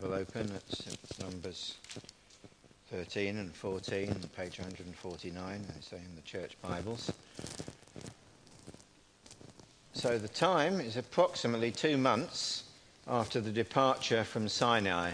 [0.00, 1.76] Bible open at Numbers
[2.90, 7.10] 13 and 14, page 149, they say in the church Bibles.
[9.94, 12.64] So the time is approximately two months
[13.08, 15.12] after the departure from Sinai.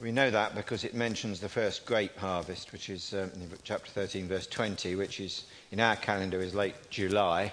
[0.00, 3.90] We know that because it mentions the first grape harvest, which is um, in chapter
[3.90, 7.52] 13, verse 20, which is in our calendar is late July,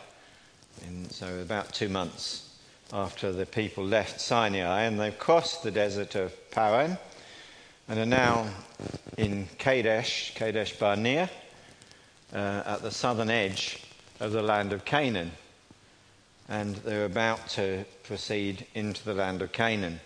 [0.85, 2.50] and so about two months
[2.93, 6.97] after the people left Sinai and they've crossed the desert of Paran
[7.87, 8.47] and are now
[9.18, 11.29] in Kadesh, Kadesh Barnea,
[12.33, 13.83] uh, at the southern edge
[14.19, 15.32] of the land of Canaan.
[16.49, 19.99] And they're about to proceed into the land of Canaan.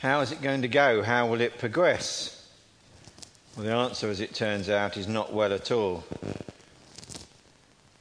[0.00, 1.02] How is it going to go?
[1.02, 2.50] How will it progress?
[3.56, 6.04] Well, the answer, as it turns out, is not well at all.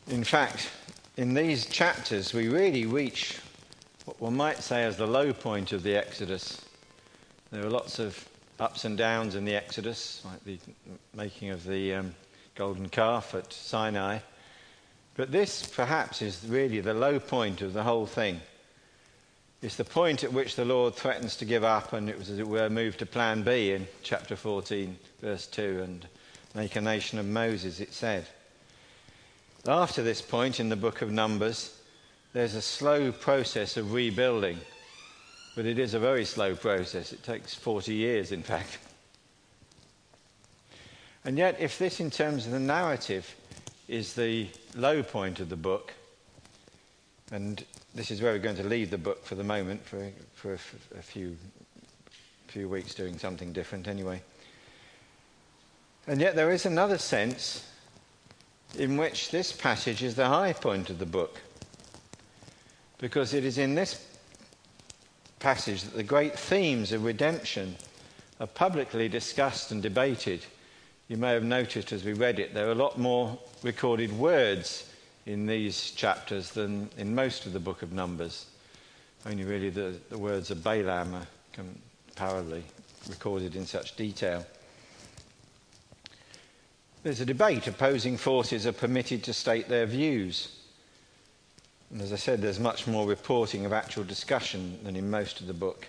[0.07, 0.69] In fact,
[1.21, 3.37] in these chapters, we really reach
[4.05, 6.65] what one might say as the low point of the Exodus.
[7.51, 8.27] There are lots of
[8.59, 10.57] ups and downs in the Exodus, like the
[11.13, 12.15] making of the um,
[12.55, 14.17] golden calf at Sinai.
[15.15, 18.41] But this, perhaps, is really the low point of the whole thing.
[19.61, 22.39] It's the point at which the Lord threatens to give up, and it was, as
[22.39, 26.07] it were, moved to plan B in chapter 14, verse 2, and
[26.55, 28.25] make a nation of Moses, it said.
[29.67, 31.77] After this point in the book of Numbers,
[32.33, 34.57] there's a slow process of rebuilding,
[35.55, 37.13] but it is a very slow process.
[37.13, 38.79] It takes 40 years, in fact.
[41.23, 43.35] And yet, if this, in terms of the narrative,
[43.87, 45.93] is the low point of the book,
[47.31, 50.53] and this is where we're going to leave the book for the moment, for, for
[50.53, 51.37] a, a few,
[52.47, 54.23] few weeks doing something different anyway.
[56.07, 57.70] And yet, there is another sense
[58.77, 61.41] in which this passage is the high point of the book.
[62.97, 64.05] Because it is in this
[65.39, 67.75] passage that the great themes of redemption
[68.39, 70.45] are publicly discussed and debated.
[71.07, 74.89] You may have noticed as we read it, there are a lot more recorded words
[75.25, 78.45] in these chapters than in most of the book of Numbers.
[79.25, 82.63] Only really the, the words of Balaam are comparably
[83.09, 84.45] recorded in such detail.
[87.03, 87.65] There's a debate.
[87.65, 90.55] Opposing forces are permitted to state their views.
[91.89, 95.47] And as I said, there's much more reporting of actual discussion than in most of
[95.47, 95.87] the book.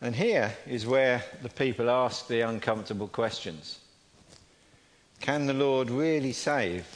[0.00, 3.80] And here is where the people ask the uncomfortable questions
[5.20, 6.86] Can the Lord really save?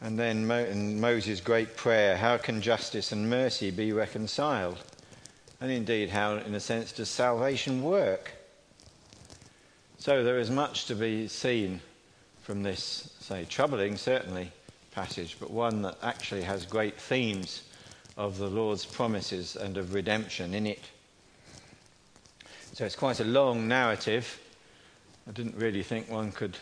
[0.00, 4.78] And then Mo- in Moses' great prayer, how can justice and mercy be reconciled?
[5.60, 8.37] And indeed, how, in a sense, does salvation work?
[10.00, 11.80] So there is much to be seen
[12.42, 14.52] from this, say, troubling, certainly,
[14.92, 17.64] passage, but one that actually has great themes
[18.16, 20.82] of the Lord's promises and of redemption in it.
[22.74, 24.40] So it's quite a long narrative.
[25.28, 26.56] I didn't really think one could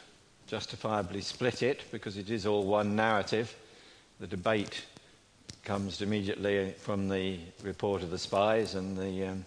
[0.46, 3.54] justifiably split it because it is all one narrative.
[4.18, 4.82] The debate
[5.62, 9.44] comes immediately from the report of the spies, and the um,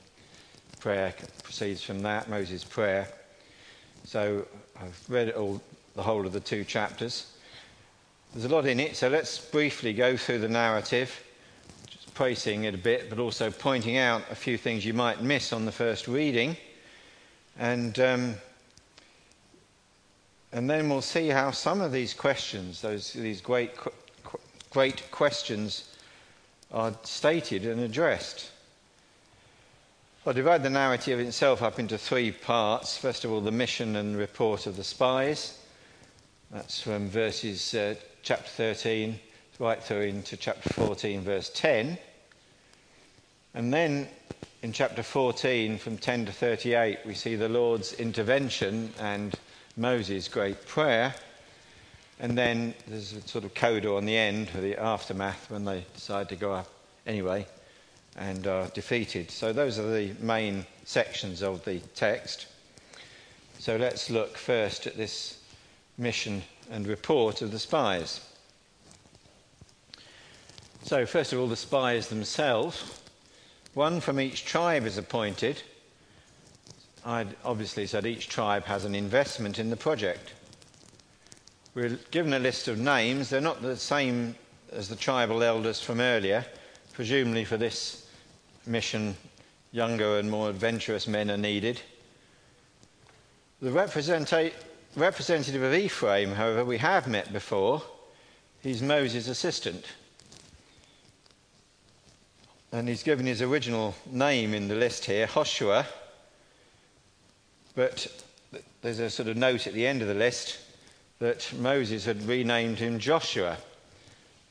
[0.80, 3.08] prayer proceeds from that, Moses' prayer.
[4.04, 4.46] So
[4.80, 5.62] I've read all,
[5.96, 7.34] the whole of the two chapters.
[8.34, 11.24] There's a lot in it, so let's briefly go through the narrative,
[11.90, 15.52] just praising it a bit, but also pointing out a few things you might miss
[15.52, 16.56] on the first reading.
[17.58, 18.36] And, um,
[20.52, 23.72] and then we'll see how some of these questions, those, these great,
[24.70, 25.96] great questions,
[26.72, 28.52] are stated and addressed.
[30.30, 32.96] I'll divide the narrative itself up into three parts.
[32.96, 35.58] First of all, the mission and report of the spies.
[36.52, 39.20] That's from verses uh, chapter 13
[39.58, 41.98] right through into chapter 14, verse 10.
[43.56, 44.08] And then
[44.62, 49.34] in chapter 14, from 10 to 38, we see the Lord's intervention and
[49.78, 51.16] Moses' great prayer.
[52.20, 55.86] And then there's a sort of coda on the end for the aftermath when they
[55.96, 56.70] decide to go up
[57.08, 57.48] anyway
[58.20, 59.32] and are defeated.
[59.32, 62.48] So, those are the main sections of the text.
[63.58, 65.40] So, let's look first at this
[65.98, 68.20] mission and report of the spies.
[70.84, 73.02] So, first of all, the spies themselves.
[73.74, 75.62] One from each tribe is appointed.
[77.06, 80.34] I'd obviously said each tribe has an investment in the project.
[81.74, 83.30] We're given a list of names.
[83.30, 84.36] They're not the same
[84.74, 86.46] as the tribal elders from earlier.
[86.92, 88.09] Presumably, for this
[88.70, 89.18] mission,
[89.72, 91.82] younger and more adventurous men are needed.
[93.62, 97.82] The representative of Ephraim, however, we have met before.
[98.62, 99.86] He's Moses' assistant.
[102.72, 105.86] And he's given his original name in the list here, Hoshua.
[107.76, 108.08] But
[108.82, 110.60] there's a sort of note at the end of the list
[111.20, 113.58] that Moses had renamed him Joshua.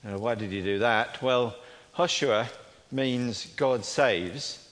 [0.04, 1.22] Now, why did he do that?
[1.22, 1.56] Well,
[1.96, 2.48] Hoshua
[2.90, 4.68] means God saves.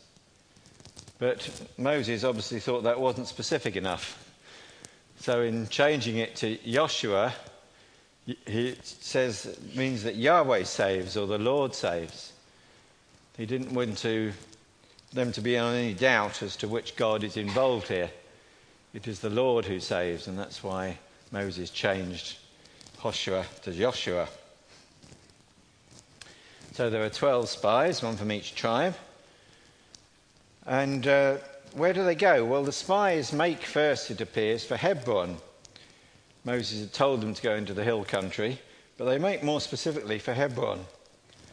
[1.19, 1.49] But
[1.79, 4.23] Moses obviously thought that wasn't specific enough.
[5.19, 7.33] So, in changing it to Joshua,
[8.47, 12.33] he says means that Yahweh saves or the Lord saves.
[13.37, 14.33] He didn't want to,
[15.13, 18.11] them to be in any doubt as to which God is involved here.
[18.95, 20.99] It is the Lord who saves, and that's why
[21.31, 22.39] Moses changed
[22.99, 24.29] Hoshua to Joshua.
[26.77, 28.95] So there are 12 spies, one from each tribe.
[30.67, 31.39] And uh,
[31.73, 32.45] where do they go?
[32.45, 35.39] Well, the spies make first, it appears, for Hebron.
[36.45, 38.61] Moses had told them to go into the hill country,
[38.99, 40.85] but they make more specifically for Hebron.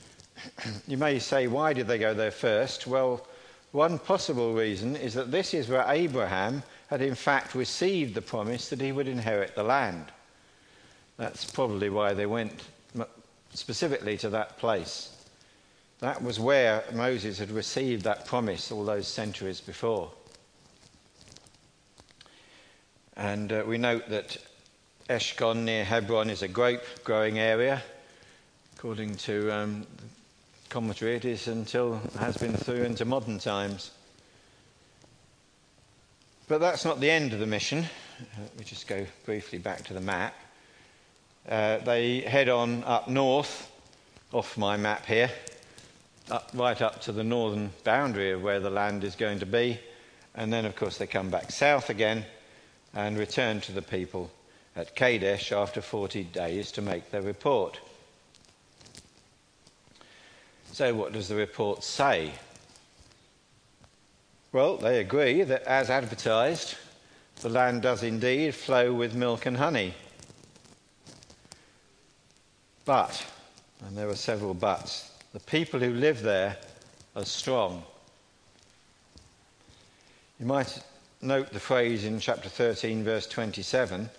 [0.89, 2.85] you may say, why did they go there first?
[2.85, 3.25] Well,
[3.71, 8.67] one possible reason is that this is where Abraham had in fact received the promise
[8.67, 10.03] that he would inherit the land.
[11.15, 12.61] That's probably why they went
[13.53, 15.12] specifically to that place.
[15.99, 20.11] That was where Moses had received that promise all those centuries before.
[23.15, 24.37] And uh, we note that
[25.09, 27.81] Eshcol near Hebron is a grape growing area.
[28.75, 29.87] According to um,
[30.69, 33.91] commentary, it is until has been through into modern times.
[36.47, 37.85] But that's not the end of the mission.
[38.19, 40.33] Uh, we just go briefly back to the map.
[41.47, 43.71] Uh, they head on up north,
[44.31, 45.29] off my map here,
[46.31, 49.79] up, right up to the northern boundary of where the land is going to be.
[50.35, 52.25] And then, of course, they come back south again
[52.93, 54.31] and return to the people
[54.75, 57.79] at Kadesh after 40 days to make their report.
[60.71, 62.31] So, what does the report say?
[64.51, 66.75] Well, they agree that as advertised,
[67.41, 69.93] the land does indeed flow with milk and honey.
[72.85, 73.25] But,
[73.85, 76.57] and there are several buts, the people who live there
[77.15, 77.83] are strong.
[80.39, 80.81] You might
[81.21, 84.09] note the phrase in chapter 13, verse 27,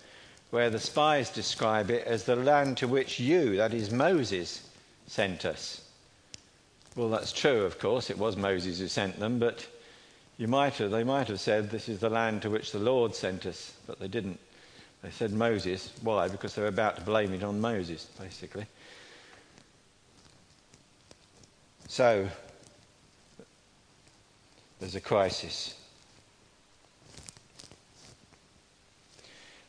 [0.51, 4.69] where the spies describe it as the land to which you, that is Moses,
[5.07, 5.81] sent us.
[6.95, 8.09] Well, that's true, of course.
[8.09, 9.67] It was Moses who sent them, but
[10.37, 13.15] you might have, they might have said, This is the land to which the Lord
[13.15, 14.39] sent us, but they didn't.
[15.01, 15.93] They said Moses.
[16.01, 16.27] Why?
[16.27, 18.65] Because they were about to blame it on Moses, basically.
[21.87, 22.27] So,
[24.79, 25.75] there's a crisis.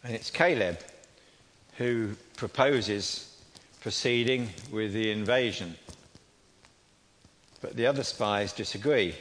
[0.02, 0.78] And it's Caleb
[1.76, 3.36] who proposes
[3.80, 5.76] proceeding with the invasion.
[7.60, 9.14] But the other spies disagree,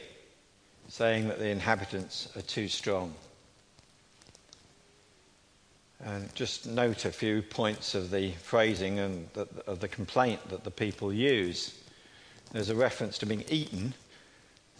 [0.88, 3.14] saying that the inhabitants are too strong.
[6.00, 10.64] And just note a few points of the phrasing and the, of the complaint that
[10.64, 11.74] the people use.
[12.56, 13.92] There's a reference to being eaten.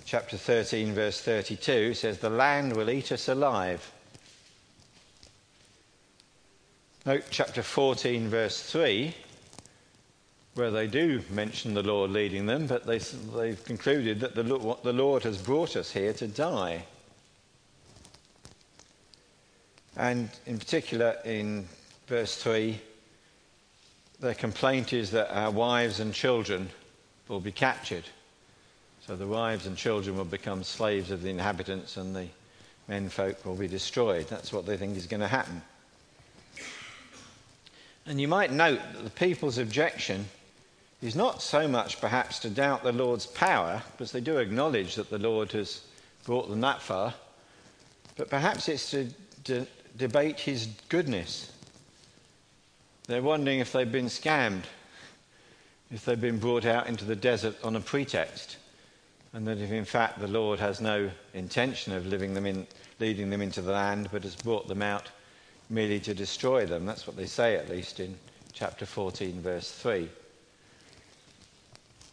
[0.06, 3.92] Chapter 13, verse 32 says, The land will eat us alive.
[7.04, 9.14] Note chapter 14, verse 3,
[10.54, 14.42] where they do mention the Lord leading them, but they, they've concluded that the,
[14.82, 16.82] the Lord has brought us here to die.
[19.98, 21.68] And in particular, in
[22.06, 22.80] verse 3,
[24.20, 26.70] their complaint is that our wives and children
[27.28, 28.04] will be captured.
[29.06, 32.26] So the wives and children will become slaves of the inhabitants and the
[32.88, 34.28] menfolk will be destroyed.
[34.28, 35.62] That's what they think is going to happen.
[38.06, 40.26] And you might note that the people's objection
[41.02, 45.10] is not so much perhaps to doubt the Lord's power, because they do acknowledge that
[45.10, 45.82] the Lord has
[46.24, 47.14] brought them that far,
[48.16, 49.66] but perhaps it's to,
[49.96, 51.50] debate his goodness.
[53.06, 54.64] They're wondering if they've been scammed
[55.90, 58.56] if they've been brought out into the desert on a pretext,
[59.32, 62.66] and that if in fact the Lord has no intention of them in,
[62.98, 65.10] leading them into the land, but has brought them out
[65.68, 66.86] merely to destroy them.
[66.86, 68.16] That's what they say, at least, in
[68.52, 70.08] chapter 14, verse 3.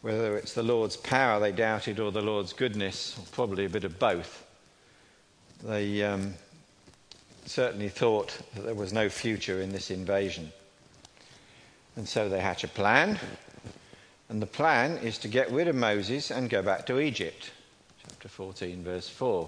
[0.01, 3.85] Whether it's the Lord's power they doubted or the Lord's goodness, or probably a bit
[3.85, 4.45] of both,
[5.63, 6.33] they um,
[7.45, 10.51] certainly thought that there was no future in this invasion.
[11.95, 13.17] And so they hatch a plan
[14.33, 17.51] and the plan is to get rid of Moses and go back to Egypt.
[18.01, 19.47] Chapter 14, verse 4.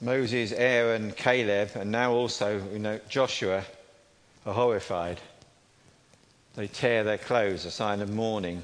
[0.00, 3.64] Moses, Aaron, Caleb, and now also, you know, Joshua
[4.46, 5.20] are horrified.
[6.54, 8.62] They tear their clothes, a sign of mourning.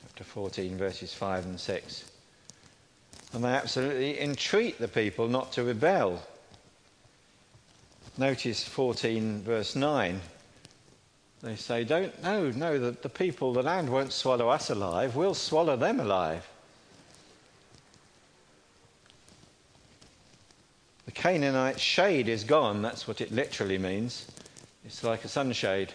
[0.00, 2.10] Chapter 14, verses 5 and 6.
[3.32, 6.20] And they absolutely entreat the people not to rebel.
[8.18, 10.20] Notice 14, verse 9.
[11.42, 15.34] They say, Don't, no, no, the, the people, the land won't swallow us alive, we'll
[15.34, 16.48] swallow them alive.
[21.06, 24.26] The Canaanite shade is gone, that's what it literally means.
[24.84, 25.92] It's like a sunshade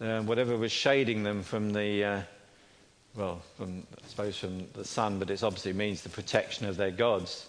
[0.00, 2.20] uh, whatever was shading them from the, uh,
[3.14, 6.90] well, from, I suppose from the sun, but it obviously means the protection of their
[6.90, 7.46] gods,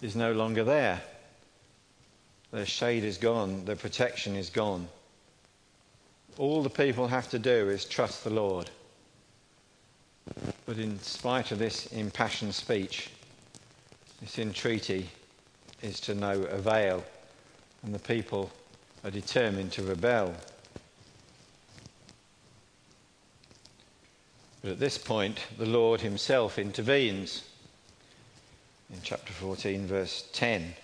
[0.00, 1.00] is no longer there.
[2.50, 4.88] Their shade is gone, their protection is gone.
[6.38, 8.70] All the people have to do is trust the Lord.
[10.66, 13.10] But in spite of this impassioned speech,
[14.20, 15.10] this entreaty
[15.82, 17.04] is to no avail,
[17.82, 18.50] and the people
[19.04, 20.34] are determined to rebel.
[24.62, 27.48] But at this point, the Lord himself intervenes
[28.92, 30.74] in chapter 14, verse 10.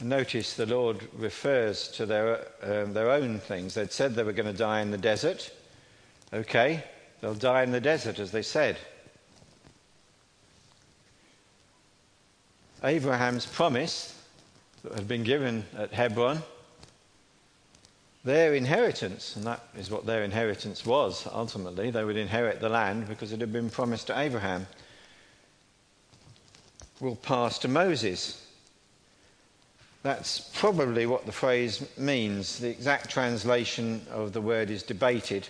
[0.00, 3.74] Notice the Lord refers to their, um, their own things.
[3.74, 5.50] They'd said they were going to die in the desert.
[6.32, 6.84] Okay,
[7.20, 8.76] they'll die in the desert, as they said.
[12.84, 14.14] Abraham's promise
[14.84, 16.42] that had been given at Hebron
[18.24, 21.90] their inheritance, and that is what their inheritance was ultimately.
[21.90, 24.66] They would inherit the land because it had been promised to Abraham,
[27.00, 28.44] will pass to Moses.
[30.02, 32.58] That's probably what the phrase means.
[32.58, 35.48] The exact translation of the word is debated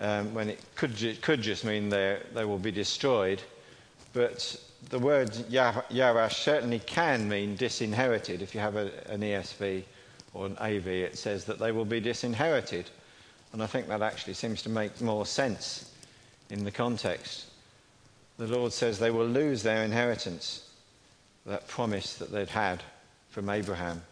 [0.00, 3.42] um, when it could, could just mean they will be destroyed.
[4.12, 4.56] But
[4.90, 9.82] the word Yarash certainly can mean disinherited if you have a, an ESV
[10.34, 12.88] or an AV, it says that they will be disinherited.
[13.52, 15.92] And I think that actually seems to make more sense
[16.50, 17.46] in the context.
[18.38, 20.70] The Lord says they will lose their inheritance,
[21.44, 22.82] that promise that they'd had
[23.32, 24.02] from Abraham.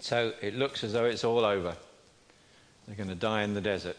[0.00, 1.76] So it looks as though it's all over.
[2.86, 3.96] They're going to die in the desert.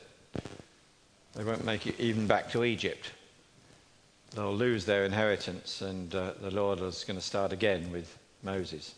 [1.35, 3.11] They won't make it even back to Egypt.
[4.33, 8.95] They'll lose their inheritance, and uh, the Lord is going to start again with Moses.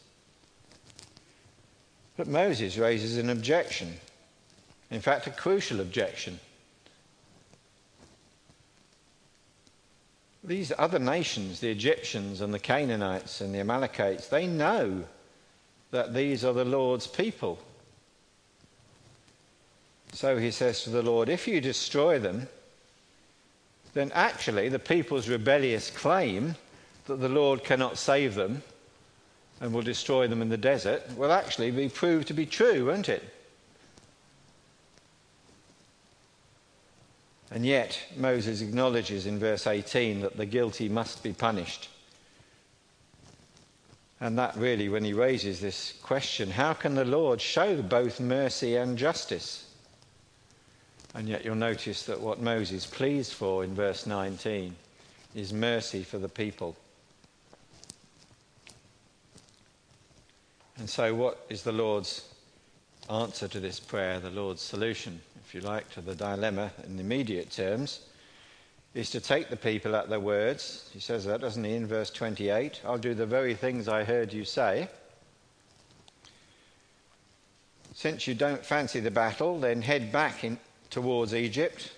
[2.15, 3.95] But Moses raises an objection.
[4.91, 6.39] In fact, a crucial objection.
[10.45, 15.05] These other nations, the Egyptians and the Canaanites and the Amalekites, they know
[15.91, 17.57] that these are the Lord's people.
[20.13, 22.47] So he says to the Lord, If you destroy them,
[23.93, 26.55] then actually the people's rebellious claim
[27.07, 28.61] that the Lord cannot save them
[29.61, 33.09] and will destroy them in the desert will actually be proved to be true, won't
[33.09, 33.23] it?
[37.55, 41.87] And yet, Moses acknowledges in verse 18 that the guilty must be punished.
[44.19, 48.75] And that really, when he raises this question, how can the Lord show both mercy
[48.75, 49.73] and justice?
[51.13, 54.75] And yet, you'll notice that what Moses pleads for in verse 19
[55.33, 56.75] is mercy for the people.
[60.77, 62.34] And so, what is the Lord's
[63.09, 67.51] answer to this prayer, the Lord's solution, if you like, to the dilemma in immediate
[67.51, 68.01] terms?
[68.93, 70.89] Is to take the people at their words.
[70.93, 72.81] He says that, doesn't he, in verse 28?
[72.85, 74.87] I'll do the very things I heard you say.
[77.93, 80.57] Since you don't fancy the battle, then head back in,
[80.89, 81.91] towards Egypt.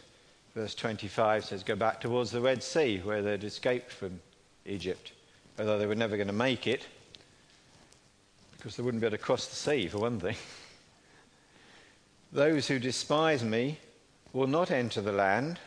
[0.56, 4.20] Verse 25 says, Go back towards the Red Sea, where they'd escaped from
[4.66, 5.12] Egypt,
[5.60, 6.86] although they were never going to make it
[8.58, 10.36] because they wouldn't be able to cross the sea, for one thing.
[12.32, 13.80] Those who despise me
[14.34, 15.60] will not enter the land.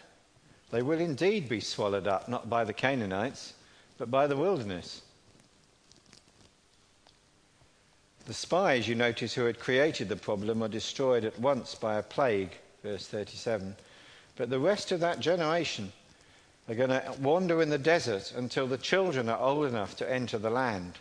[0.70, 3.54] They will indeed be swallowed up, not by the Canaanites,
[3.98, 5.02] but by the wilderness.
[8.26, 12.02] The spies, you notice, who had created the problem are destroyed at once by a
[12.02, 13.74] plague, verse 37.
[14.36, 15.92] But the rest of that generation
[16.68, 20.38] are going to wander in the desert until the children are old enough to enter
[20.38, 20.98] the land.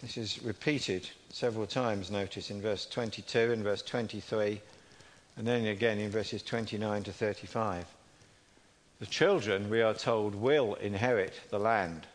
[0.00, 4.60] This is repeated several times, notice, in verse 22 and verse 23,
[5.36, 7.86] and then again in verses 29 to 35.
[9.00, 12.06] The children, we are told, will inherit the land.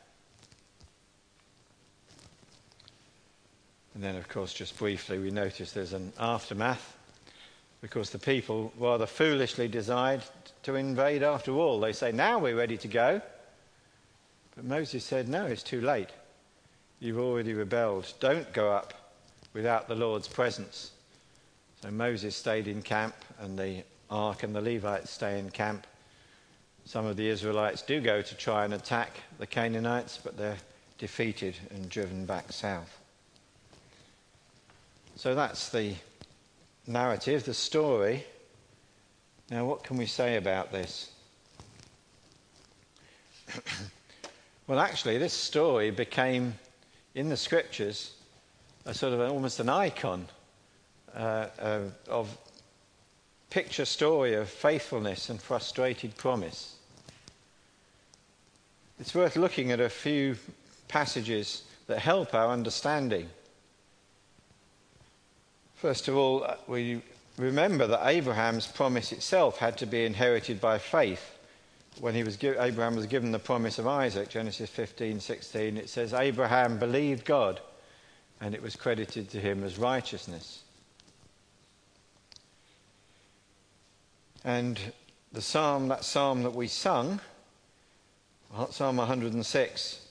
[3.93, 6.95] And then, of course, just briefly, we notice there's an aftermath
[7.81, 10.21] because the people rather foolishly decide
[10.63, 11.79] to invade after all.
[11.79, 13.21] They say, Now we're ready to go.
[14.55, 16.09] But Moses said, No, it's too late.
[16.99, 18.13] You've already rebelled.
[18.19, 18.93] Don't go up
[19.53, 20.91] without the Lord's presence.
[21.81, 25.87] So Moses stayed in camp, and the ark and the Levites stay in camp.
[26.85, 30.57] Some of the Israelites do go to try and attack the Canaanites, but they're
[30.97, 32.99] defeated and driven back south.
[35.15, 35.95] So that's the
[36.87, 38.25] narrative, the story.
[39.49, 41.11] Now, what can we say about this?
[44.67, 46.53] well, actually, this story became,
[47.15, 48.13] in the scriptures,
[48.85, 50.27] a sort of almost an icon
[51.15, 52.37] uh, uh, of
[53.49, 56.75] picture story of faithfulness and frustrated promise.
[58.99, 60.35] It's worth looking at a few
[60.87, 63.29] passages that help our understanding.
[65.75, 67.01] First of all, uh, we
[67.37, 71.38] remember that Abraham's promise itself had to be inherited by faith.
[71.99, 76.13] When he was Abraham was given the promise of Isaac, Genesis 15, 16, it says,
[76.13, 77.59] Abraham believed God,
[78.39, 80.63] and it was credited to him as righteousness.
[84.45, 84.79] And
[85.33, 87.19] the psalm, that psalm that we sung,
[88.71, 90.07] Psalm 106,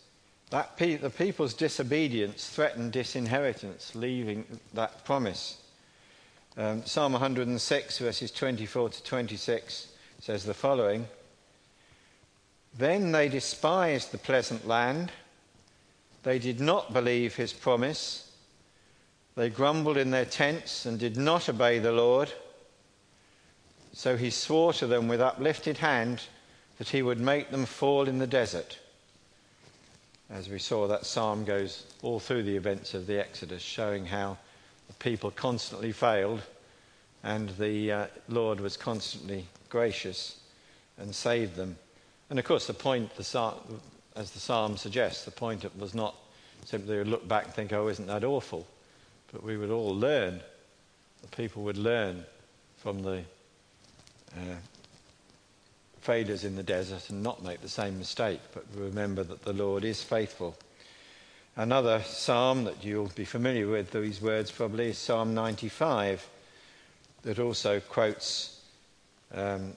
[0.50, 4.44] that pe- the people's disobedience threatened disinheritance, leaving
[4.74, 5.60] that promise.
[6.56, 9.88] Um, psalm 106, verses 24 to 26,
[10.20, 11.06] says the following
[12.78, 15.10] Then they despised the pleasant land,
[16.22, 18.30] they did not believe his promise,
[19.34, 22.32] they grumbled in their tents and did not obey the Lord.
[23.92, 26.22] So he swore to them with uplifted hand
[26.78, 28.78] that he would make them fall in the desert.
[30.30, 34.36] As we saw, that psalm goes all through the events of the Exodus, showing how
[34.86, 36.42] the people constantly failed
[37.24, 40.38] and the uh, Lord was constantly gracious
[40.98, 41.76] and saved them.
[42.30, 43.54] And of course, the point, the
[44.16, 46.14] as the psalm suggests, the point was not
[46.64, 48.66] simply to look back and think, oh, isn't that awful?
[49.32, 50.40] But we would all learn,
[51.22, 52.24] the people would learn
[52.78, 53.22] from the
[54.36, 54.56] uh,
[56.00, 59.84] failures in the desert and not make the same mistake, but remember that the Lord
[59.84, 60.56] is faithful.
[61.56, 66.28] Another psalm that you'll be familiar with, these words probably, is Psalm 95,
[67.22, 68.60] that also quotes,
[69.34, 69.76] um,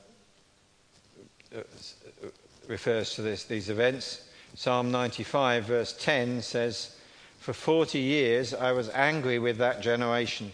[2.72, 4.28] refers to this, these events.
[4.56, 6.96] Psalm 95, verse 10 says,
[7.38, 10.52] For 40 years I was angry with that generation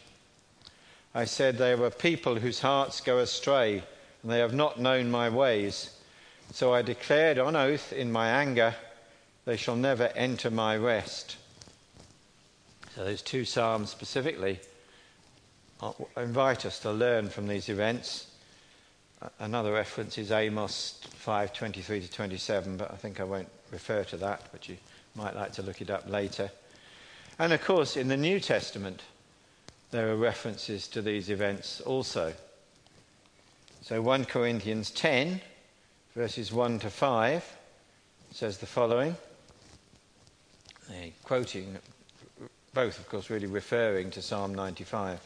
[1.18, 3.82] I said, They were people whose hearts go astray,
[4.22, 5.98] and they have not known my ways.
[6.52, 8.76] So I declared on oath in my anger,
[9.46, 11.38] They shall never enter my rest.
[12.94, 14.60] So those two Psalms specifically
[16.16, 18.27] invite us to learn from these events.
[19.40, 24.48] Another reference is Amos 5:23 to 27, but I think I won't refer to that,
[24.52, 24.78] but you
[25.16, 26.52] might like to look it up later.
[27.40, 29.02] And of course, in the New Testament,
[29.92, 32.34] there are references to these events also.
[33.82, 35.42] So 1 Corinthians 10,
[36.14, 37.58] verses 1 to 5,
[38.32, 39.16] says the following,
[41.24, 41.78] quoting,
[42.74, 45.20] both, of course, really referring to Psalm 95.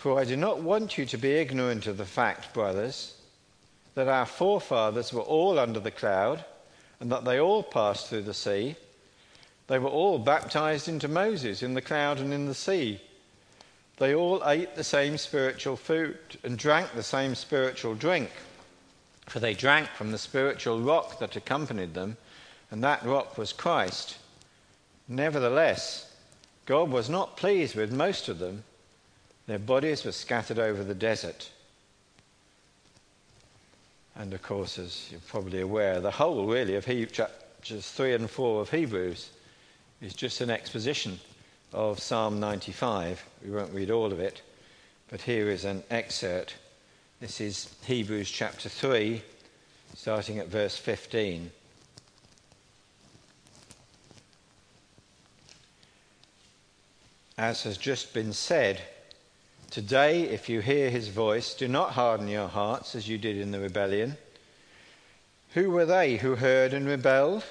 [0.00, 3.14] For I do not want you to be ignorant of the fact, brothers,
[3.94, 6.44] that our forefathers were all under the cloud,
[7.00, 8.76] and that they all passed through the sea.
[9.66, 13.00] They were all baptized into Moses in the cloud and in the sea
[14.00, 18.30] they all ate the same spiritual food and drank the same spiritual drink,
[19.26, 22.16] for they drank from the spiritual rock that accompanied them,
[22.70, 24.16] and that rock was Christ.
[25.06, 26.14] Nevertheless,
[26.64, 28.64] God was not pleased with most of them.
[29.50, 31.50] Their bodies were scattered over the desert.
[34.14, 38.30] And of course, as you're probably aware, the whole really of He- chapters 3 and
[38.30, 39.30] 4 of Hebrews
[40.00, 41.18] is just an exposition
[41.72, 43.24] of Psalm 95.
[43.44, 44.40] We won't read all of it,
[45.08, 46.54] but here is an excerpt.
[47.18, 49.20] This is Hebrews chapter 3,
[49.96, 51.50] starting at verse 15.
[57.36, 58.80] As has just been said,
[59.70, 63.50] today, if you hear his voice, do not harden your hearts as you did in
[63.50, 64.16] the rebellion.
[65.54, 67.44] Who were they who heard and rebelled?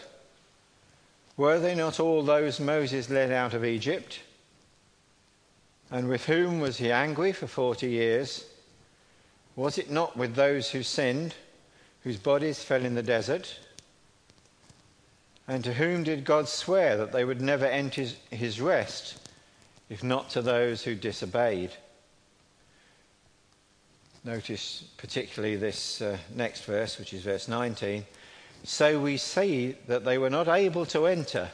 [1.36, 4.20] Were they not all those Moses led out of Egypt?
[5.92, 8.46] And with whom was he angry for forty years?
[9.56, 11.36] Was it not with those who sinned,
[12.04, 13.60] whose bodies fell in the desert?
[15.48, 19.18] And to whom did God swear that they would never enter his rest,
[19.90, 21.72] if not to those who disobeyed?
[24.24, 28.06] Notice particularly this uh, next verse, which is verse 19.
[28.64, 31.50] So we see that they were not able to enter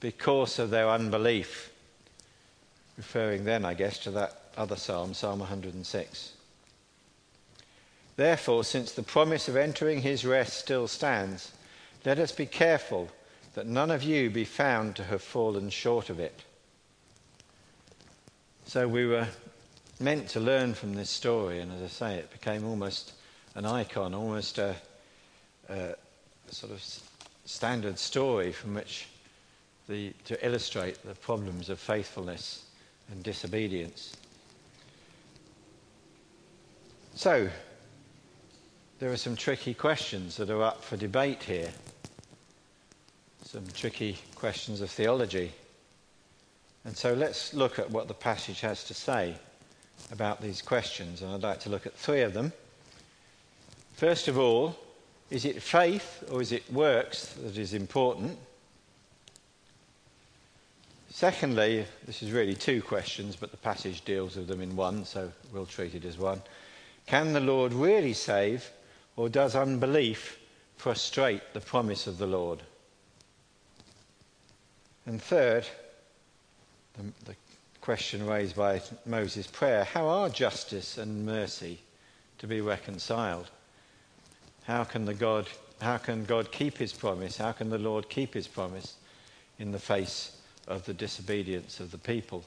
[0.00, 1.72] because of their unbelief.
[2.96, 6.32] Referring then, I guess, to that other psalm, Psalm 106.
[8.16, 11.52] Therefore, since the promise of entering his rest still stands,
[12.04, 13.08] let us be careful
[13.54, 16.42] that none of you be found to have fallen short of it.
[18.66, 19.28] So we were
[20.00, 23.12] meant to learn from this story, and as I say, it became almost
[23.54, 24.74] an icon, almost a,
[25.68, 25.94] a
[26.50, 26.82] sort of
[27.44, 29.08] standard story from which
[29.88, 32.64] the, to illustrate the problems of faithfulness
[33.10, 34.16] and disobedience.
[37.14, 37.50] So,
[39.00, 41.70] there are some tricky questions that are up for debate here.
[43.44, 45.52] Some tricky questions of theology.
[46.84, 49.34] And so let's look at what the passage has to say
[50.10, 51.22] about these questions.
[51.22, 52.52] And I'd like to look at three of them.
[53.94, 54.76] First of all,
[55.30, 58.38] is it faith or is it works that is important?
[61.10, 65.30] Secondly, this is really two questions, but the passage deals with them in one, so
[65.52, 66.40] we'll treat it as one.
[67.06, 68.70] Can the Lord really save,
[69.16, 70.38] or does unbelief
[70.76, 72.62] frustrate the promise of the Lord?
[75.04, 75.66] And third,
[76.94, 77.36] the, the
[77.80, 81.80] question raised by Moses' prayer how are justice and mercy
[82.38, 83.50] to be reconciled?
[84.64, 85.46] How can, the God,
[85.80, 87.36] how can God keep his promise?
[87.36, 88.96] How can the Lord keep his promise
[89.58, 90.36] in the face
[90.68, 92.44] of the disobedience of the people?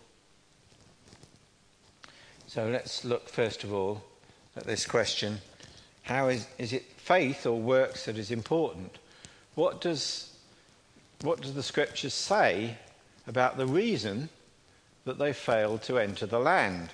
[2.47, 4.03] So let's look first of all
[4.55, 5.39] at this question
[6.03, 8.99] how is, is it faith or works that is important?
[9.55, 10.33] What does,
[11.21, 12.77] what does the scriptures say
[13.25, 14.29] about the reason
[15.05, 16.89] that they failed to enter the land?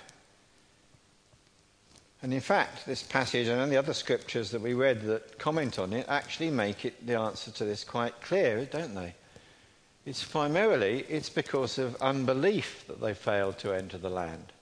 [2.22, 5.92] And in fact, this passage and the other scriptures that we read that comment on
[5.92, 9.14] it actually make it the answer to this quite clear, don't they?
[10.04, 14.52] It's primarily it's because of unbelief that they failed to enter the land.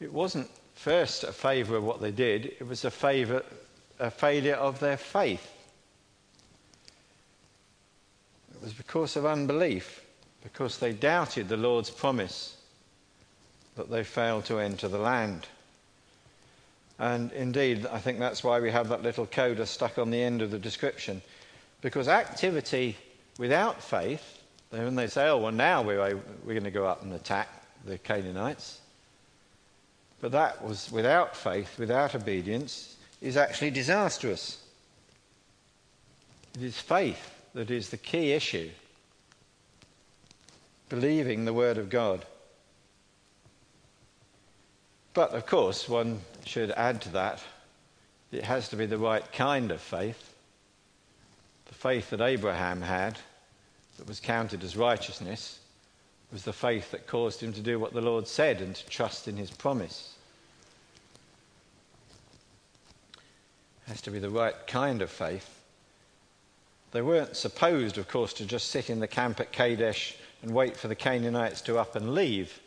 [0.00, 3.42] It wasn't first a favour of what they did, it was a, favor,
[3.98, 5.50] a failure of their faith.
[8.54, 10.03] It was because of unbelief,
[10.44, 12.56] because they doubted the Lord's promise,
[13.76, 15.48] that they failed to enter the land.
[16.98, 20.42] And indeed, I think that's why we have that little coda stuck on the end
[20.42, 21.22] of the description.
[21.80, 22.96] Because activity
[23.36, 25.98] without faith, when they say, oh, well, now we're,
[26.44, 27.48] we're going to go up and attack
[27.84, 28.80] the Canaanites,
[30.20, 34.62] but that was without faith, without obedience, is actually disastrous.
[36.54, 38.70] It is faith that is the key issue.
[40.94, 42.24] Believing the Word of God.
[45.12, 47.42] But of course, one should add to that,
[48.30, 50.32] it has to be the right kind of faith.
[51.66, 53.18] The faith that Abraham had,
[53.98, 55.58] that was counted as righteousness,
[56.30, 59.26] was the faith that caused him to do what the Lord said and to trust
[59.26, 60.14] in his promise.
[63.84, 65.60] It has to be the right kind of faith.
[66.92, 70.76] They weren't supposed, of course, to just sit in the camp at Kadesh and wait
[70.76, 72.60] for the Canaanites to up and leave.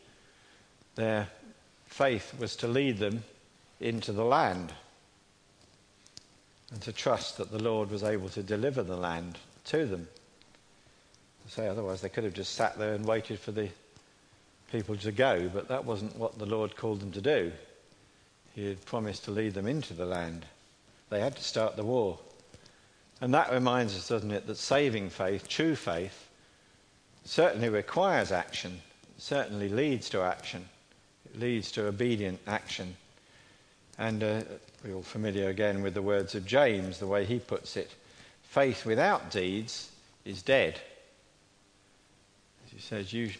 [0.95, 1.27] Their
[1.85, 3.23] faith was to lead them
[3.79, 4.73] into the land
[6.71, 10.07] and to trust that the Lord was able to deliver the land to them.
[11.47, 13.69] Say otherwise they could have just sat there and waited for the
[14.71, 17.51] people to go, but that wasn't what the Lord called them to do.
[18.55, 20.45] He had promised to lead them into the land.
[21.09, 22.17] They had to start the war.
[23.21, 26.26] And that reminds us, doesn't it, that saving faith, true faith,
[27.27, 28.81] certainly requires action,
[29.17, 30.67] certainly leads to action
[31.35, 32.95] leads to obedient action.
[33.97, 34.41] And uh,
[34.83, 37.91] we're all familiar again with the words of James, the way he puts it
[38.43, 39.91] faith without deeds
[40.25, 40.79] is dead.
[42.67, 43.31] He says, You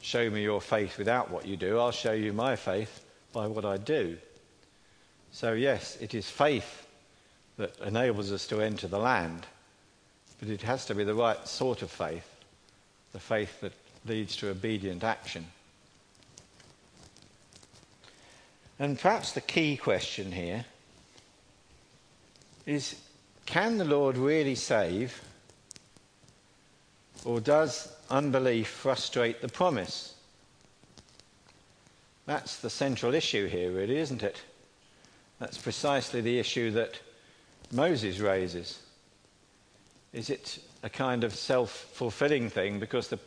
[0.00, 3.64] show me your faith without what you do, I'll show you my faith by what
[3.64, 4.16] I do.
[5.32, 6.86] So, yes, it is faith
[7.56, 9.46] that enables us to enter the land,
[10.38, 12.28] but it has to be the right sort of faith,
[13.14, 13.72] the faith that
[14.06, 15.46] leads to obedient action.
[18.78, 20.64] And perhaps the key question here
[22.66, 22.96] is
[23.46, 25.22] can the Lord really save,
[27.24, 30.14] or does unbelief frustrate the promise?
[32.26, 34.42] That's the central issue here, really, isn't it?
[35.38, 36.98] That's precisely the issue that
[37.70, 38.80] Moses raises.
[40.12, 43.18] Is it a kind of self fulfilling thing because the,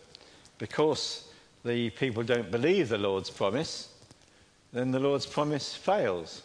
[0.60, 1.28] because
[1.66, 3.90] the people don't believe the Lord's promise?
[4.74, 6.44] then the Lord's promise fails.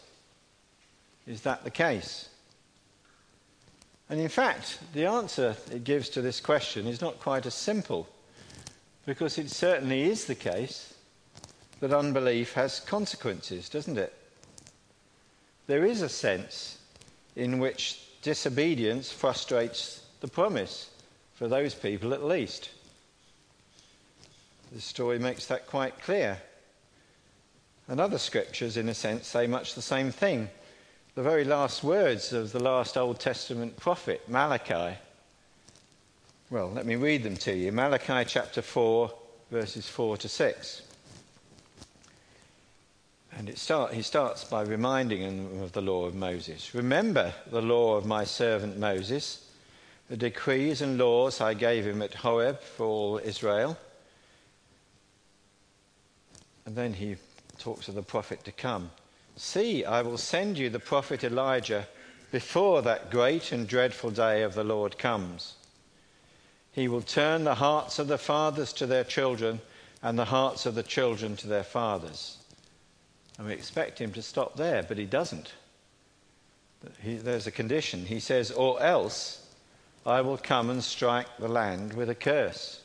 [1.27, 2.29] Is that the case?
[4.09, 8.07] And in fact, the answer it gives to this question is not quite as simple,
[9.05, 10.93] because it certainly is the case
[11.79, 14.13] that unbelief has consequences, doesn't it?
[15.67, 16.79] There is a sense
[17.35, 20.89] in which disobedience frustrates the promise,
[21.35, 22.69] for those people at least.
[24.71, 26.39] The story makes that quite clear.
[27.87, 30.49] And other scriptures, in a sense, say much the same thing.
[31.15, 34.97] The very last words of the last Old Testament prophet, Malachi.
[36.49, 37.71] Well, let me read them to you.
[37.71, 39.11] Malachi chapter 4,
[39.51, 40.81] verses 4 to 6.
[43.37, 46.73] And start, he starts by reminding them of the law of Moses.
[46.73, 49.42] Remember the law of my servant Moses,
[50.13, 53.75] the decrees and laws I gave him at Horeb for all Israel.
[56.67, 57.15] And then he
[57.57, 58.91] talks of the prophet to come.
[59.37, 61.87] See, I will send you the prophet Elijah
[62.31, 65.55] before that great and dreadful day of the Lord comes.
[66.71, 69.61] He will turn the hearts of the fathers to their children
[70.03, 72.37] and the hearts of the children to their fathers.
[73.39, 75.53] And we expect him to stop there, but he doesn't.
[77.01, 78.05] He, there's a condition.
[78.05, 79.42] He says, Or else
[80.05, 82.81] I will come and strike the land with a curse.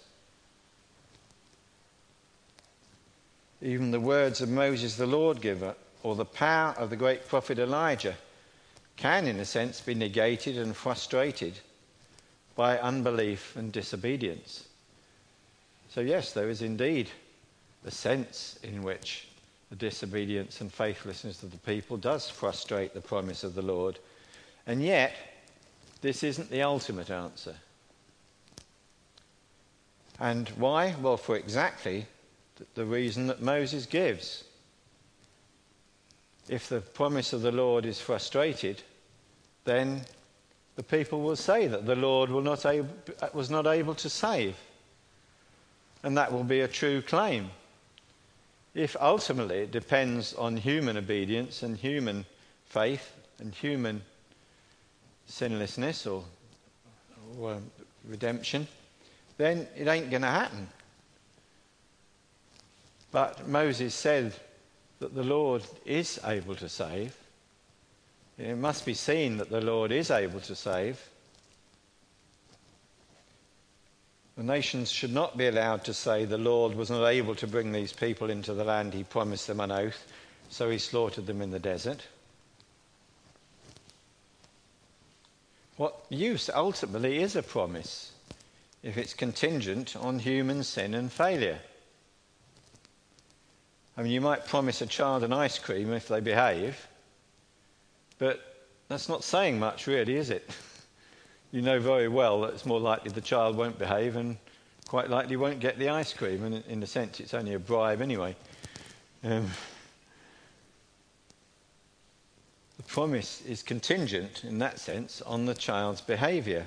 [3.60, 7.58] Even the words of Moses the Lord giver, or the power of the great prophet
[7.58, 8.14] Elijah,
[8.96, 11.58] can, in a sense, be negated and frustrated
[12.54, 14.68] by unbelief and disobedience.
[15.88, 17.08] So, yes, there is indeed
[17.84, 19.28] a sense in which
[19.70, 23.98] the disobedience and faithlessness of the people does frustrate the promise of the Lord.
[24.66, 25.12] And yet,
[26.00, 27.54] this isn't the ultimate answer.
[30.20, 30.94] And why?
[31.00, 32.06] Well, for exactly
[32.74, 34.44] the reason that Moses gives.
[36.48, 38.82] If the promise of the Lord is frustrated,
[39.64, 40.02] then
[40.76, 42.64] the people will say that the Lord not
[43.34, 44.56] was not able to save.
[46.02, 47.50] And that will be a true claim.
[48.74, 52.24] If ultimately it depends on human obedience and human
[52.66, 54.02] faith and human
[55.28, 56.24] sinlessness or,
[57.38, 57.70] or um,
[58.04, 58.66] redemption,
[59.36, 60.66] then it ain't going to happen.
[63.10, 64.34] But Moses said
[64.98, 67.16] that the Lord is able to save.
[68.38, 71.08] It must be seen that the Lord is able to save.
[74.36, 77.72] The nations should not be allowed to say the Lord was not able to bring
[77.72, 80.06] these people into the land he promised them on oath,
[80.48, 82.02] so he slaughtered them in the desert.
[85.78, 88.10] What use ultimately is a promise
[88.82, 91.60] if it's contingent on human sin and failure?
[93.96, 96.88] I mean, you might promise a child an ice cream if they behave,
[98.18, 100.50] but that's not saying much, really, is it?
[101.52, 104.36] you know very well that it's more likely the child won't behave and
[104.88, 106.42] quite likely won't get the ice cream.
[106.42, 108.34] And in a sense, it's only a bribe anyway.
[109.22, 109.48] Um,
[112.77, 116.66] the promise is contingent, in that sense, on the child's behaviour.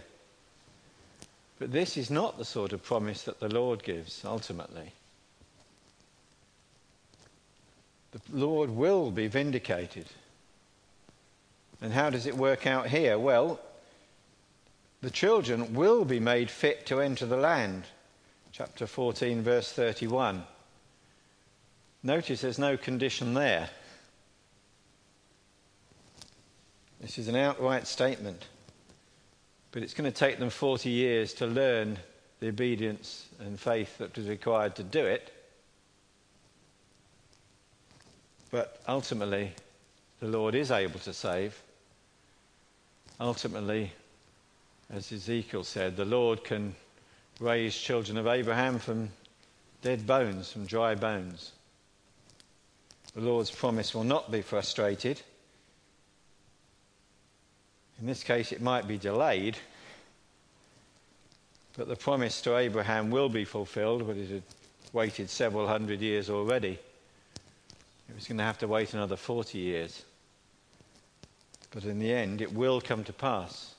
[1.60, 4.94] But this is not the sort of promise that the Lord gives ultimately.
[8.12, 10.06] the Lord will be vindicated.
[11.82, 13.18] And how does it work out here?
[13.18, 13.60] Well,
[15.02, 17.86] the children will be made fit to enter the land.
[18.52, 20.44] Chapter 14, verse 31.
[22.04, 23.70] Notice there's no condition there.
[27.02, 28.46] This is an outright statement.
[29.72, 31.98] But it's going to take them 40 years to learn
[32.40, 35.32] the obedience and faith that was required to do it.
[38.52, 39.52] But ultimately,
[40.20, 41.60] the Lord is able to save.
[43.20, 43.94] Ultimately,
[44.92, 46.76] as Ezekiel said, the Lord can
[47.40, 49.10] raise children of Abraham from
[49.82, 51.52] dead bones, from dry bones.
[53.16, 55.22] The Lord's promise will not be frustrated.
[58.02, 59.58] In this case, it might be delayed,
[61.78, 64.44] but the promise to Abraham will be fulfilled, but it had
[64.92, 66.80] waited several hundred years already.
[68.10, 70.04] It was going to have to wait another 40 years.
[71.70, 73.76] But in the end, it will come to pass.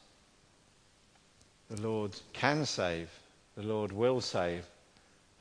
[1.69, 3.11] The Lord can save,
[3.57, 4.65] the Lord will save,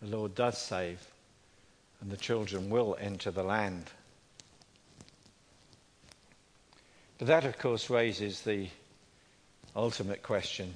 [0.02, 1.06] the Lord does save,
[2.02, 3.92] and the children will enter the land.
[7.22, 8.68] But that, of course, raises the
[9.76, 10.74] ultimate question.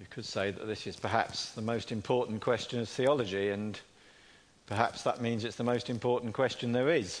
[0.00, 3.78] You could say that this is perhaps the most important question of theology, and
[4.70, 7.20] Perhaps that means it's the most important question there is.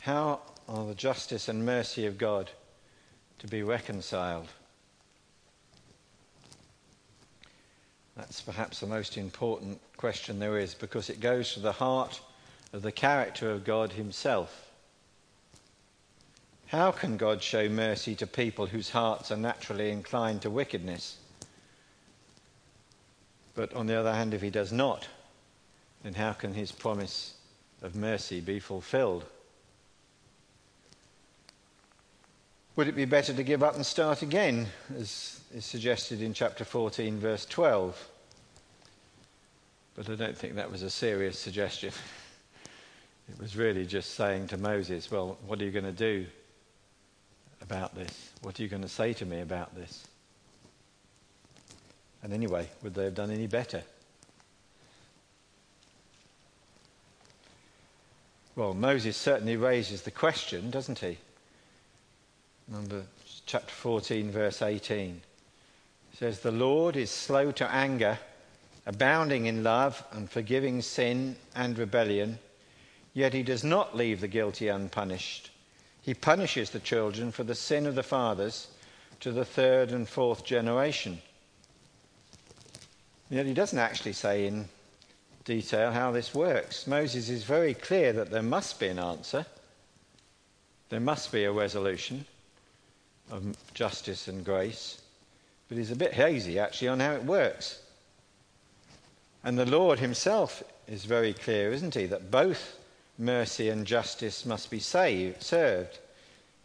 [0.00, 2.48] How are the justice and mercy of God
[3.40, 4.46] to be reconciled?
[8.16, 12.20] That's perhaps the most important question there is because it goes to the heart
[12.72, 14.65] of the character of God Himself.
[16.68, 21.16] How can God show mercy to people whose hearts are naturally inclined to wickedness?
[23.54, 25.06] But on the other hand, if He does not,
[26.02, 27.34] then how can His promise
[27.82, 29.24] of mercy be fulfilled?
[32.74, 34.66] Would it be better to give up and start again,
[34.98, 38.08] as is suggested in chapter 14, verse 12?
[39.94, 41.92] But I don't think that was a serious suggestion.
[43.28, 46.26] It was really just saying to Moses, Well, what are you going to do
[47.62, 48.30] about this?
[48.42, 50.06] What are you going to say to me about this?
[52.22, 53.82] And anyway, would they have done any better?
[58.56, 61.18] Well, Moses certainly raises the question, doesn't he?
[62.68, 63.02] Number
[63.44, 65.20] chapter 14, verse 18
[66.14, 68.18] says, The Lord is slow to anger,
[68.86, 72.38] abounding in love, and forgiving sin and rebellion,
[73.12, 75.50] yet he does not leave the guilty unpunished.
[76.06, 78.68] He punishes the children for the sin of the fathers
[79.18, 81.20] to the third and fourth generation.
[83.28, 84.68] Yet he doesn't actually say in
[85.44, 86.86] detail how this works.
[86.86, 89.46] Moses is very clear that there must be an answer,
[90.90, 92.24] there must be a resolution
[93.32, 95.00] of justice and grace,
[95.68, 97.80] but he's a bit hazy actually on how it works.
[99.42, 102.76] And the Lord himself is very clear, isn't he, that both
[103.18, 105.98] mercy and justice must be saved, served.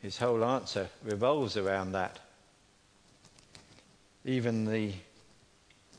[0.02, 2.20] His whole answer revolves around that.
[4.26, 4.94] Even the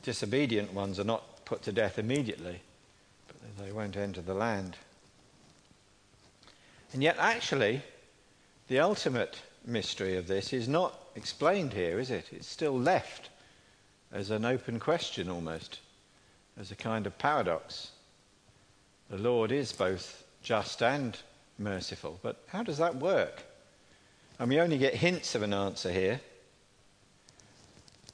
[0.03, 2.61] disobedient ones are not put to death immediately,
[3.27, 4.75] but they won't enter the land.
[6.93, 7.81] And yet, actually,
[8.67, 12.27] the ultimate mystery of this is not explained here, is it?
[12.31, 13.29] It's still left
[14.11, 15.79] as an open question almost,
[16.59, 17.91] as a kind of paradox.
[19.09, 21.17] The Lord is both just and
[21.57, 23.43] merciful, but how does that work?
[24.37, 26.19] And we only get hints of an answer here.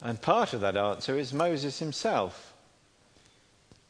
[0.01, 2.53] And part of that answer is Moses himself.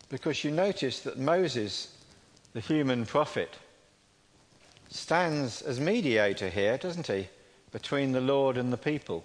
[0.07, 1.95] Because you notice that Moses,
[2.53, 3.57] the human prophet,
[4.89, 7.27] stands as mediator here, doesn't he,
[7.71, 9.23] between the Lord and the people.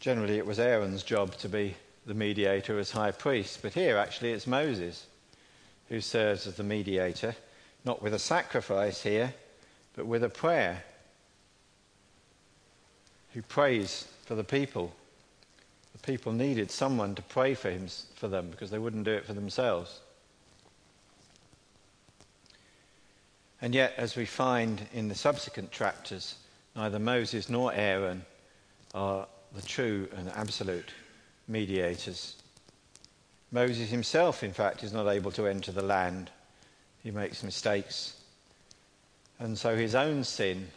[0.00, 4.32] Generally, it was Aaron's job to be the mediator as high priest, but here actually
[4.32, 5.06] it's Moses
[5.88, 7.34] who serves as the mediator,
[7.84, 9.32] not with a sacrifice here,
[9.94, 10.82] but with a prayer.
[13.34, 14.92] Who prays for the people.
[15.92, 19.24] The people needed someone to pray for him for them because they wouldn't do it
[19.24, 20.00] for themselves.
[23.62, 26.36] And yet, as we find in the subsequent chapters,
[26.74, 28.24] neither Moses nor Aaron
[28.94, 30.90] are the true and absolute
[31.48, 32.36] mediators.
[33.52, 36.30] Moses himself, in fact, is not able to enter the land.
[37.02, 38.16] He makes mistakes.
[39.38, 40.68] And so his own sin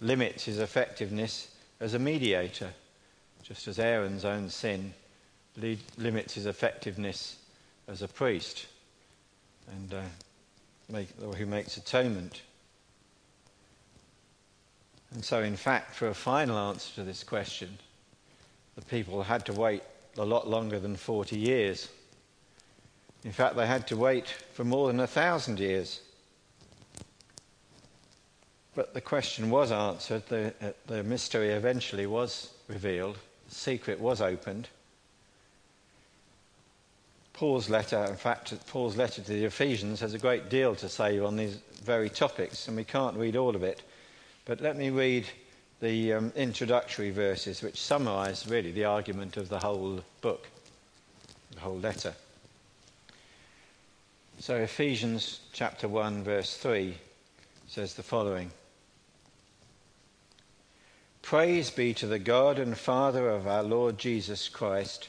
[0.00, 1.48] limits his effectiveness
[1.80, 2.70] as a mediator,
[3.42, 4.94] just as Aaron's own sin
[5.56, 7.36] limits his effectiveness
[7.88, 8.66] as a priest.
[9.70, 10.02] And uh,
[10.90, 12.42] make, or who makes atonement.
[15.12, 17.78] And so, in fact, for a final answer to this question,
[18.74, 19.82] the people had to wait
[20.18, 21.88] a lot longer than 40 years.
[23.24, 26.00] In fact, they had to wait for more than a thousand years.
[28.74, 33.16] But the question was answered, the, uh, the mystery eventually was revealed,
[33.48, 34.68] the secret was opened.
[37.32, 41.18] Paul's letter, in fact, Paul's letter to the Ephesians has a great deal to say
[41.18, 43.82] on these very topics, and we can't read all of it.
[44.44, 45.26] But let me read
[45.80, 50.46] the um, introductory verses, which summarize really the argument of the whole book,
[51.54, 52.14] the whole letter.
[54.38, 56.94] So, Ephesians chapter 1, verse 3
[57.66, 58.50] says the following
[61.22, 65.08] Praise be to the God and Father of our Lord Jesus Christ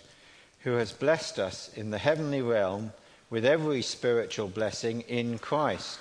[0.66, 2.92] who has blessed us in the heavenly realm
[3.30, 6.00] with every spiritual blessing in Christ.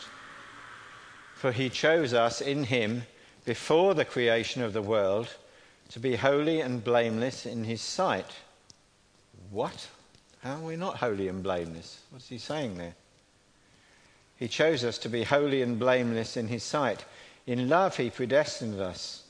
[1.35, 3.03] For he chose us in him
[3.45, 5.29] before the creation of the world
[5.91, 8.31] to be holy and blameless in his sight.
[9.51, 9.89] What?
[10.43, 12.01] How are we not holy and blameless?
[12.11, 12.95] What's he saying there?
[14.37, 17.05] He chose us to be holy and blameless in his sight.
[17.47, 19.25] In love, he predestined us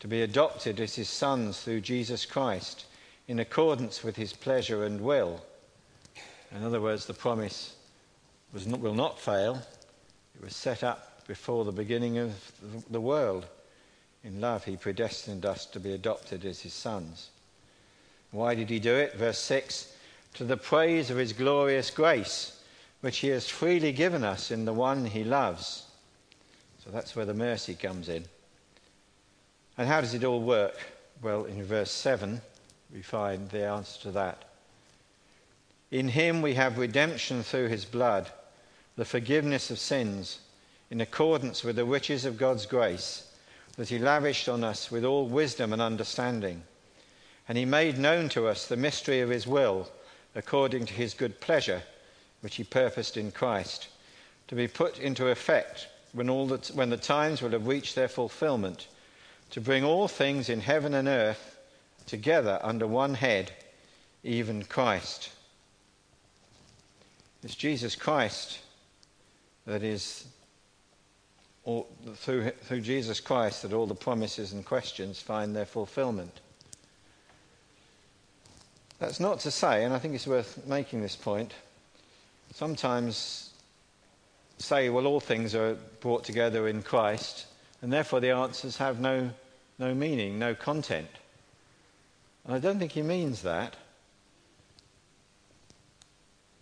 [0.00, 2.86] to be adopted as his sons through Jesus Christ
[3.26, 5.40] in accordance with his pleasure and will.
[6.54, 7.74] In other words, the promise
[8.66, 9.62] not, will not fail.
[10.34, 12.34] It was set up before the beginning of
[12.90, 13.46] the world.
[14.22, 17.30] In love, he predestined us to be adopted as his sons.
[18.30, 19.14] Why did he do it?
[19.14, 19.94] Verse 6
[20.34, 22.53] To the praise of his glorious grace,
[23.04, 25.82] which he has freely given us in the one he loves.
[26.82, 28.24] So that's where the mercy comes in.
[29.76, 30.78] And how does it all work?
[31.20, 32.40] Well, in verse 7,
[32.94, 34.44] we find the answer to that.
[35.90, 38.30] In him we have redemption through his blood,
[38.96, 40.38] the forgiveness of sins,
[40.90, 43.30] in accordance with the riches of God's grace
[43.76, 46.62] that he lavished on us with all wisdom and understanding.
[47.50, 49.90] And he made known to us the mystery of his will,
[50.34, 51.82] according to his good pleasure,
[52.44, 53.88] which he purposed in Christ,
[54.48, 58.06] to be put into effect when, all the, when the times will have reached their
[58.06, 58.86] fulfillment,
[59.48, 61.58] to bring all things in heaven and earth
[62.04, 63.50] together under one head,
[64.22, 65.30] even Christ.
[67.42, 68.58] It's Jesus Christ
[69.66, 70.26] that is
[71.64, 76.40] all, through, through Jesus Christ that all the promises and questions find their fulfillment.
[78.98, 81.54] That's not to say, and I think it's worth making this point,
[82.54, 83.50] sometimes
[84.58, 87.46] say, well, all things are brought together in Christ,
[87.82, 89.30] and therefore the answers have no,
[89.78, 91.08] no meaning, no content.
[92.44, 93.76] And I don't think he means that.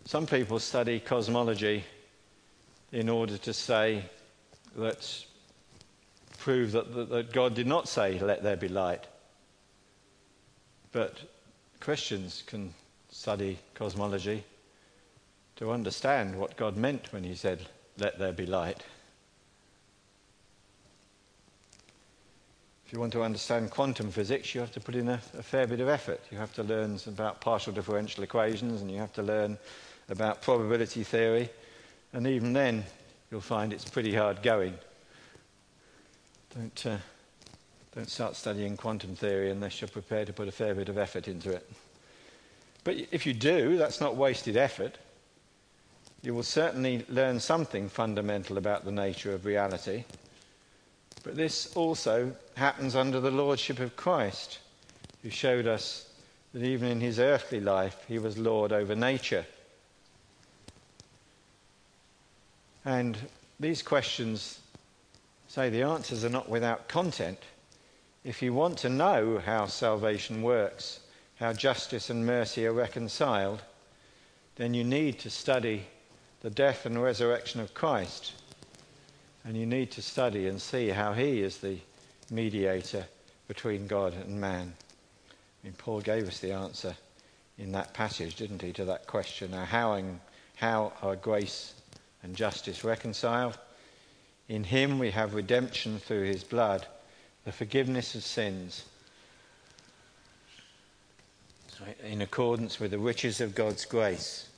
[0.07, 1.85] Some people study cosmology
[2.91, 4.07] in order to say
[4.77, 5.25] that
[6.39, 9.07] prove that, that, that God did not say, let there be light.
[10.91, 11.19] But
[11.81, 12.73] Christians can
[13.11, 14.45] study cosmology
[15.57, 17.67] to understand what God meant when he said,
[17.99, 18.83] let there be light.
[22.87, 25.67] If you want to understand quantum physics, you have to put in a, a, fair
[25.67, 26.21] bit of effort.
[26.31, 29.57] You have to learn about partial differential equations and you have to learn
[30.11, 31.49] about probability theory.
[32.13, 32.85] And even then,
[33.31, 34.75] you'll find it's pretty hard going.
[36.55, 36.99] Don't, uh,
[37.95, 41.29] don't start studying quantum theory unless you're prepared to put a fair bit of effort
[41.29, 41.71] into it.
[42.85, 44.99] But if you do, that's not wasted effort.
[46.23, 50.05] You will certainly learn something fundamental about the nature of reality.
[51.25, 54.59] But this also happens under the lordship of Christ,
[55.23, 56.09] who showed us
[56.53, 59.47] that even in his earthly life, he was Lord over nature.
[62.85, 63.17] And
[63.59, 64.61] these questions
[65.49, 67.39] say the answers are not without content.
[68.25, 71.01] If you want to know how salvation works,
[71.37, 73.63] how justice and mercy are reconciled,
[74.57, 75.87] then you need to study
[76.43, 78.33] the death and resurrection of Christ.
[79.45, 81.79] And you need to study and see how he is the
[82.31, 83.07] mediator
[83.49, 84.75] between God and man.
[85.31, 86.95] I mean, Paul gave us the answer
[87.59, 89.53] in that passage, didn't he, to that question?
[89.53, 90.03] Now, how,
[90.57, 91.75] how are grace
[92.23, 93.59] and justice reconciled.
[94.49, 96.87] In him we have redemption through his blood,
[97.45, 98.85] the forgiveness of sins,
[102.05, 104.49] in accordance with the riches of God's grace.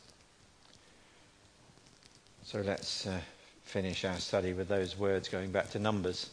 [2.55, 3.19] So let's uh,
[3.65, 6.31] finish our study with those words going back to Numbers,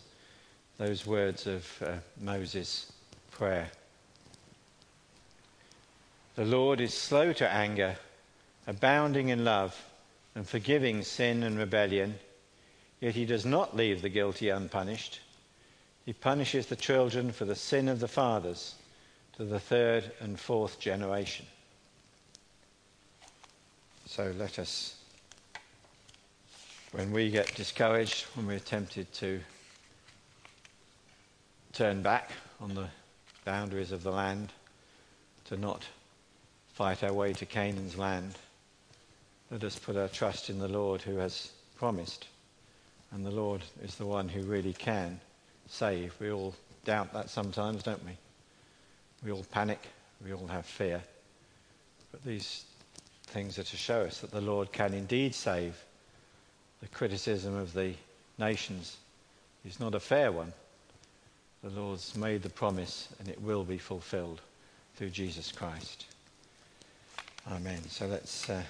[0.78, 2.92] those words of uh, Moses'
[3.32, 3.72] prayer.
[6.36, 7.96] The Lord is slow to anger,
[8.68, 9.76] abounding in love
[10.36, 12.20] and forgiving sin and rebellion,
[13.00, 15.22] yet he does not leave the guilty unpunished.
[16.06, 18.76] He punishes the children for the sin of the fathers
[19.38, 21.48] to the third and fourth generation.
[24.06, 25.01] So let us,
[26.92, 29.40] when we get discouraged, when we're tempted to
[31.74, 32.88] turn back on the
[33.46, 34.52] boundaries of the land,
[35.46, 35.84] to not
[36.74, 38.36] fight our way to Canaan's land,
[39.50, 42.28] let us put our trust in the Lord who has promised.
[43.12, 45.20] And the Lord is the one who really can
[45.68, 46.14] save.
[46.20, 46.54] We all
[46.86, 48.12] doubt that sometimes, don't we?
[49.24, 49.80] We all panic.
[50.24, 51.02] We all have fear.
[52.12, 52.66] But these
[53.28, 55.76] things are to show us that the Lord can indeed save.
[56.82, 57.94] The criticism of the
[58.38, 58.98] nations
[59.66, 60.54] is not a fair one.
[61.64, 64.42] The Lord's made the promise and it will be fulfilled
[64.96, 66.06] through Jesus Christ.
[67.52, 67.82] Amen.
[67.88, 68.50] So let's.
[68.50, 68.64] Uh,